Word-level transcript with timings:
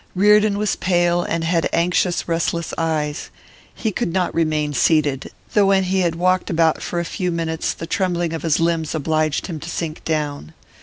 Reardon 0.15 0.57
was 0.57 0.75
pale, 0.75 1.21
and 1.21 1.43
had 1.43 1.69
anxious, 1.71 2.27
restless 2.27 2.73
eyes; 2.75 3.29
he 3.71 3.91
could 3.91 4.11
not 4.11 4.33
remain 4.33 4.73
seated, 4.73 5.31
though 5.53 5.67
when 5.67 5.83
he 5.83 5.99
had 5.99 6.15
walked 6.15 6.49
about 6.49 6.81
for 6.81 6.99
a 6.99 7.05
few 7.05 7.29
minutes 7.31 7.71
the 7.75 7.85
trembling 7.85 8.33
of 8.33 8.41
his 8.41 8.59
limbs 8.59 8.95
obliged 8.95 9.45
him 9.45 9.59
to 9.59 9.69
sink 9.69 10.03
down. 10.03 10.55